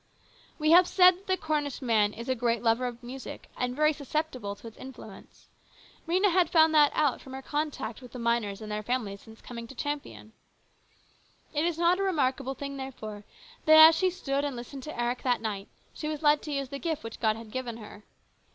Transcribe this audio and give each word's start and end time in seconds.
We 0.57 0.71
have 0.71 0.87
said 0.87 1.13
that 1.15 1.27
the 1.27 1.37
Cornish 1.37 1.79
man 1.79 2.11
is 2.11 2.27
a 2.27 2.33
great 2.33 2.63
lover 2.63 2.87
of 2.87 3.03
music 3.03 3.51
and 3.55 3.75
very 3.75 3.93
susceptible 3.93 4.55
to 4.55 4.67
its 4.67 4.77
influence. 4.77 5.47
Rhena 6.07 6.31
had 6.31 6.49
found 6.49 6.73
that 6.73 6.91
out 6.95 7.21
from 7.21 7.33
her 7.33 7.43
contact 7.43 8.01
with 8.01 8.11
the 8.11 8.17
miners 8.17 8.61
and 8.61 8.71
their 8.71 8.81
families 8.81 9.21
since 9.21 9.41
coming 9.41 9.67
to 9.67 9.75
Champion. 9.75 10.33
It 11.53 11.65
was 11.65 11.77
not 11.77 11.99
a 11.99 12.01
remarkable 12.01 12.55
thing, 12.55 12.77
therefore, 12.77 13.25
that 13.65 13.77
as 13.89 13.93
she 13.95 14.09
stood 14.09 14.43
and 14.43 14.55
listened 14.55 14.81
to 14.85 14.99
Eric 14.99 15.21
that 15.21 15.39
night 15.39 15.67
she 15.93 16.07
was 16.07 16.23
led 16.23 16.41
to 16.41 16.51
use 16.51 16.69
the 16.69 16.79
gift 16.79 17.03
which 17.03 17.19
God 17.19 17.35
had 17.35 17.51
given 17.51 17.77
her. 17.77 18.03